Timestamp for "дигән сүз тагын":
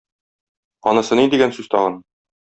1.33-1.99